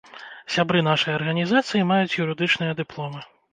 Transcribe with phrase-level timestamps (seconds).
[0.53, 3.25] Сябры нашай арганізацыі маюць юрыдычныя дыпломы.